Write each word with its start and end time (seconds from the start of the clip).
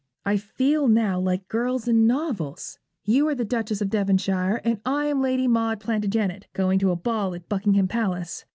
'I 0.25 0.37
feel 0.37 0.87
now 0.87 1.19
like 1.19 1.47
girls 1.47 1.87
in 1.87 2.07
novels. 2.07 2.79
You 3.05 3.27
are 3.27 3.35
the 3.35 3.45
Duchess 3.45 3.81
of 3.81 3.91
Devonshire 3.91 4.59
and 4.63 4.81
I 4.83 5.05
am 5.05 5.21
Lady 5.21 5.47
Maud 5.47 5.79
Plantagenet, 5.79 6.47
going 6.53 6.79
to 6.79 6.89
a 6.89 6.95
ball 6.95 7.35
at 7.35 7.47
Buckingham 7.47 7.87
Palace. 7.87 8.45